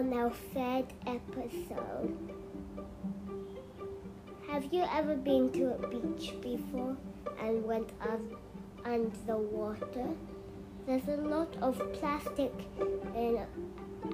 on 0.00 0.14
our 0.14 0.30
third 0.30 0.86
episode. 1.06 2.16
Have 4.48 4.72
you 4.72 4.82
ever 4.90 5.14
been 5.14 5.52
to 5.52 5.74
a 5.74 5.88
beach 5.88 6.32
before 6.40 6.96
and 7.38 7.62
went 7.66 7.90
the 9.26 9.36
water? 9.36 10.08
There's 10.86 11.06
a 11.06 11.16
lot 11.16 11.54
of 11.60 11.76
plastic 11.92 12.50
in 13.14 13.44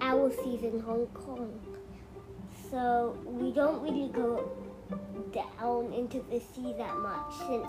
our 0.01 0.33
seas 0.33 0.65
in 0.65 0.81
Hong 0.81 1.07
Kong. 1.15 1.53
So 2.69 3.17
we 3.25 3.53
don't 3.53 3.81
really 3.81 4.09
go 4.09 4.51
down 5.33 5.93
into 5.93 6.19
the 6.29 6.41
sea 6.41 6.75
that 6.79 6.97
much 6.97 7.33
since 7.47 7.69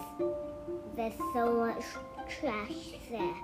there's 0.95 1.13
so 1.35 1.53
much 1.53 1.83
trash 2.27 2.97
there. 3.11 3.35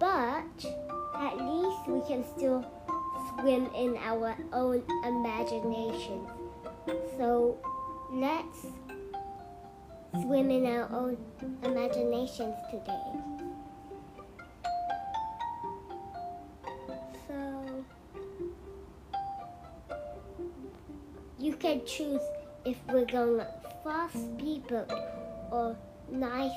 But 0.00 0.66
at 1.18 1.38
least 1.38 1.75
can 2.06 2.24
still 2.36 2.64
swim 3.40 3.68
in 3.74 3.96
our 3.96 4.36
own 4.52 4.82
imagination. 5.04 6.26
So 7.18 7.58
let's 8.12 8.66
swim 10.22 10.50
in 10.50 10.66
our 10.66 10.88
own 10.92 11.16
imaginations 11.64 12.54
today. 12.70 13.12
So 17.26 17.84
you 21.38 21.54
can 21.54 21.84
choose 21.84 22.22
if 22.64 22.76
we're 22.88 23.04
going 23.04 23.44
fast 23.82 24.14
speedboat 24.14 24.90
or 25.50 25.76
nice 26.10 26.52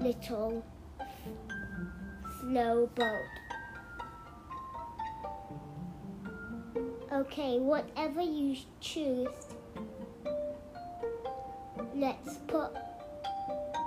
little 0.00 0.62
slow 2.40 2.90
boat. 2.94 3.41
Okay, 7.12 7.58
whatever 7.58 8.22
you 8.22 8.56
choose, 8.80 9.28
let's 11.94 12.38
put 12.46 12.70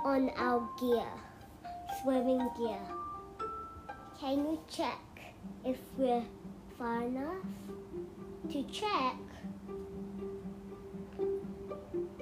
on 0.04 0.30
our 0.36 0.68
gear, 0.78 1.08
swimming 2.00 2.48
gear. 2.56 2.78
Can 4.20 4.38
you 4.38 4.60
check 4.68 5.00
if 5.64 5.76
we're 5.96 6.22
far 6.78 7.02
enough? 7.02 7.42
To 8.52 8.62
check, 8.70 9.16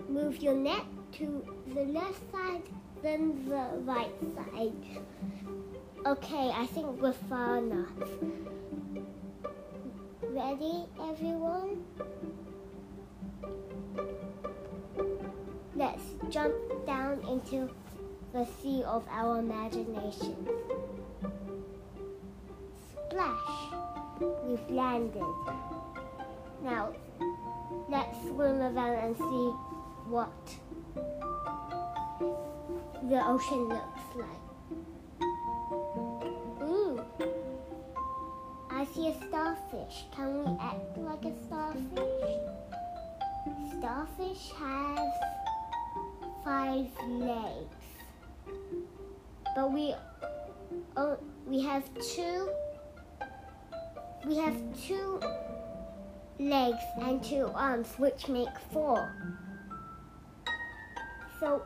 move 0.09 0.39
your 0.43 0.55
neck 0.55 0.87
to 1.19 1.45
the 1.75 1.85
left 1.85 2.33
side, 2.33 2.63
then 3.03 3.45
the 3.47 3.69
right 3.83 4.15
side. 4.35 5.05
Okay, 6.07 6.51
I 6.55 6.65
think 6.65 6.99
we're 6.99 7.13
far 7.13 7.59
enough. 7.59 7.91
Ready, 10.35 10.87
everyone? 11.01 11.85
Let's 15.77 16.03
jump 16.29 16.57
down 16.85 17.21
into 17.31 17.71
the 18.33 18.45
sea 18.45 18.83
of 18.83 19.05
our 19.09 19.39
imagination. 19.39 20.35
Splash! 22.91 23.75
We've 24.45 24.71
landed. 24.71 25.23
Now, 26.65 26.93
let's 27.89 28.19
swim 28.27 28.61
around 28.61 29.05
and 29.05 29.17
see 29.17 29.53
what 30.11 30.35
the 33.09 33.25
ocean 33.25 33.69
looks 33.69 34.17
like. 34.17 34.44
See 38.95 39.09
a 39.09 39.15
starfish. 39.29 40.05
Can 40.15 40.45
we 40.45 40.59
act 40.61 40.99
like 40.99 41.25
a 41.25 41.33
starfish? 41.47 42.39
Starfish 43.79 44.53
has 44.59 45.09
five 46.45 46.87
legs, 47.09 47.77
but 49.57 49.73
we 49.73 49.95
oh, 50.97 51.19
we 51.47 51.63
have 51.63 51.83
two. 52.15 52.51
We 54.25 54.39
have 54.39 54.57
two 54.87 55.21
legs 56.39 56.79
and 57.03 57.23
two 57.23 57.51
arms, 57.55 57.89
which 57.99 58.29
make 58.29 58.49
four. 58.73 59.13
So 61.41 61.63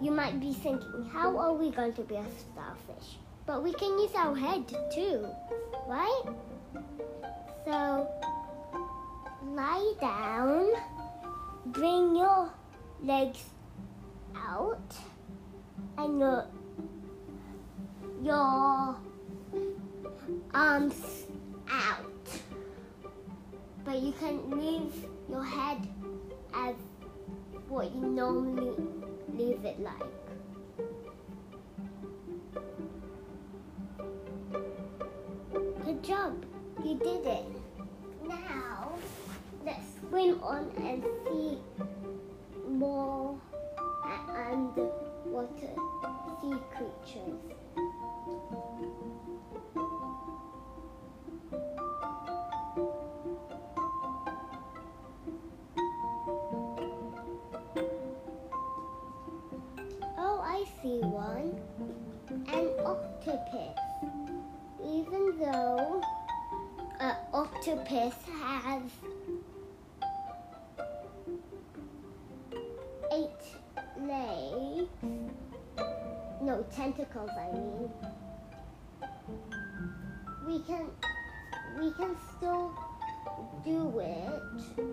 you 0.00 0.12
might 0.12 0.38
be 0.38 0.52
thinking, 0.52 1.10
how 1.12 1.36
are 1.36 1.52
we 1.52 1.70
going 1.70 1.94
to 1.94 2.02
be 2.02 2.14
a 2.14 2.24
starfish? 2.52 3.16
But 3.46 3.62
we 3.62 3.72
can 3.72 3.96
use 3.98 4.10
our 4.16 4.34
head 4.34 4.66
too, 4.92 5.28
right? 5.86 6.22
So 7.64 8.08
lie 9.44 9.92
down, 10.00 10.72
bring 11.66 12.16
your 12.16 12.50
legs 13.02 13.44
out, 14.36 14.96
and 15.96 16.18
your 16.18 16.46
your 18.20 18.96
arms 20.52 21.26
out. 21.70 22.02
But 23.84 24.02
you 24.02 24.12
can 24.18 24.50
leave 24.50 24.92
your 25.30 25.44
head 25.44 25.86
as 26.52 26.74
what 27.68 27.94
you 27.94 28.00
normally 28.00 28.74
leave 29.32 29.64
it 29.64 29.78
like. 29.78 30.25
You 36.86 36.94
did 36.98 37.26
it. 37.26 37.44
Now, 38.28 38.92
let's 39.64 39.84
swim 39.98 40.40
on 40.40 40.70
and 40.76 41.04
see 41.24 41.58
more 42.68 43.36
underwater 44.30 45.74
sea 46.40 46.56
creatures. 46.76 47.42
Octopus 67.66 68.14
has 68.40 68.82
eight 73.12 73.28
legs, 74.00 74.88
no 76.40 76.64
tentacles, 76.74 77.30
I 77.36 77.52
mean, 77.52 77.90
we 80.46 80.60
can 80.62 80.86
we 81.80 81.90
can 81.94 82.16
still 82.36 82.72
do 83.64 83.98
it. 83.98 84.42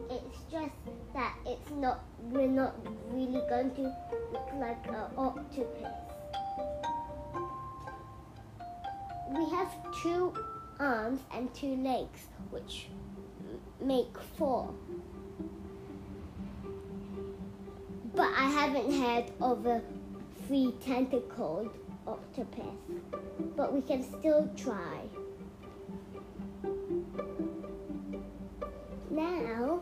It's 0.09 0.39
just 0.51 0.73
that 1.13 1.35
it's 1.45 1.69
not 1.71 2.03
we're 2.31 2.47
not 2.47 2.75
really 3.11 3.41
going 3.49 3.69
to 3.75 3.81
look 4.31 4.49
like 4.55 4.87
an 4.87 4.95
octopus. 5.15 5.93
We 9.29 9.49
have 9.51 9.71
two 10.01 10.33
arms 10.83 11.21
and 11.33 11.53
two 11.53 11.75
legs, 11.77 12.27
which 12.51 12.87
make 13.79 14.17
four. 14.37 14.73
But 18.13 18.29
I 18.35 18.49
haven't 18.49 18.91
heard 18.91 19.31
of 19.41 19.65
a 19.65 19.81
three 20.45 20.73
tentacled 20.85 21.71
octopus. 22.05 22.65
But 23.55 23.73
we 23.73 23.81
can 23.81 24.03
still 24.03 24.49
try. 24.57 24.99
Now, 29.09 29.81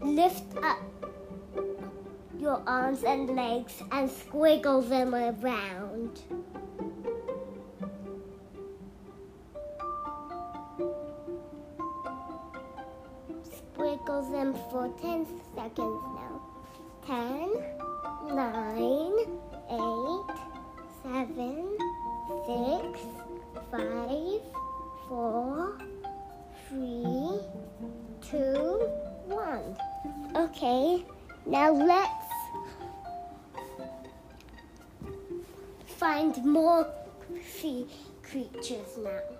lift 0.00 0.56
up 0.62 0.78
your 2.38 2.62
arms 2.66 3.04
and 3.04 3.36
legs 3.36 3.82
and 3.92 4.08
squiggle 4.08 4.88
them 4.88 5.14
around. 5.14 6.20
Squiggle 14.24 14.32
them 14.32 14.54
for 14.70 14.88
10 15.00 15.26
seconds 15.54 16.02
now. 16.14 16.40
10, 17.06 17.52
9, 18.34 19.12
8, 19.70 19.80
7, 21.02 21.78
6, 22.46 23.00
5, 23.70 24.40
4, 25.08 25.78
three, 26.68 27.40
two, 28.30 28.88
one. 29.26 29.76
Okay, 30.36 31.04
now 31.46 31.72
let's 31.72 32.10
find 35.86 36.44
more 36.44 36.86
sea 37.42 37.86
creatures 38.22 38.98
now. 39.02 39.33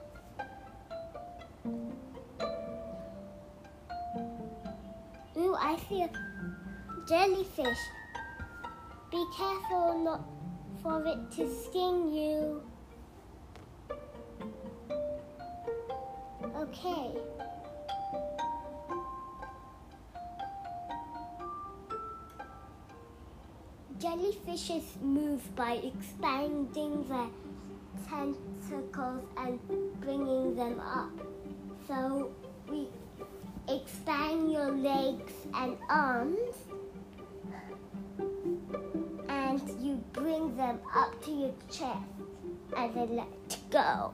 I 5.75 5.77
see 5.89 6.03
a 6.03 6.11
jellyfish. 7.09 7.79
Be 9.11 9.25
careful 9.37 9.99
not 10.05 10.23
for 10.81 11.05
it 11.05 11.19
to 11.33 11.53
sting 11.53 12.15
you. 12.15 12.63
Okay. 16.57 17.11
Jellyfishes 23.99 25.01
move 25.03 25.57
by 25.57 25.81
expanding 25.83 27.05
their 27.09 27.27
tentacles 28.09 29.25
and 29.37 29.59
bringing 30.01 30.55
them 30.55 30.79
up. 30.79 31.11
So 31.89 32.31
we 32.69 32.87
expand 33.69 34.53
your 34.53 34.71
legs 34.71 35.33
and 35.55 35.77
arms 35.89 36.55
and 39.29 39.61
you 39.81 40.03
bring 40.13 40.57
them 40.57 40.79
up 40.95 41.23
to 41.25 41.31
your 41.31 41.55
chest 41.71 41.99
and 42.77 42.95
then 42.95 43.17
let 43.17 43.57
go. 43.71 44.13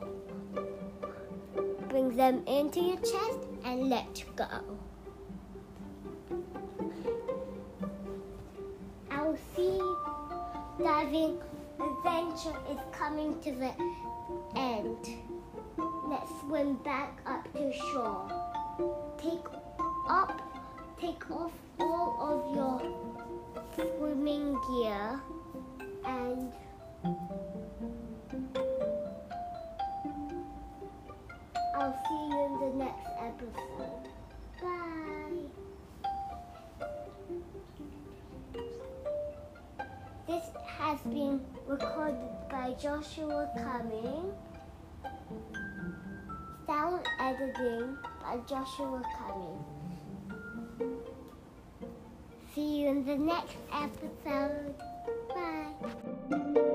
Bring 1.88 2.17
them 2.17 2.43
into 2.47 2.81
your 2.81 2.99
chest 2.99 3.38
and 3.64 3.88
let 3.88 4.25
go. 4.37 4.47
Our 9.11 9.37
sea 9.56 9.81
diving 10.79 11.38
adventure 11.81 12.56
is 12.70 12.79
coming 12.93 13.41
to 13.41 13.52
the 13.52 13.73
end. 14.56 14.97
Let's 16.08 16.31
swim 16.41 16.76
back 16.85 17.20
up 17.26 17.52
to 17.55 17.73
shore. 17.73 18.40
Take 19.21 19.47
up, 20.09 20.41
take 20.99 21.31
off 21.31 21.53
all 21.79 22.17
of 22.21 22.57
your 22.57 22.81
swimming 23.75 24.59
gear 24.67 25.21
and 26.07 26.51
I'll 31.77 31.93
see 32.09 32.23
you 32.31 32.41
in 32.47 32.53
the 32.61 32.71
next 32.85 33.09
episode. 33.21 34.09
Bye. 34.63 35.49
This 40.27 40.45
has 40.79 40.99
been 41.01 41.45
recorded 41.67 42.49
by 42.51 42.75
Joshua 42.81 43.51
Cumming. 43.55 44.33
Editing 47.31 47.97
by 48.21 48.38
Joshua 48.49 49.03
Cumming. 49.17 49.65
See 52.53 52.81
you 52.81 52.88
in 52.88 53.06
the 53.06 53.17
next 53.17 53.55
episode. 53.73 54.75
Bye. 55.29 56.67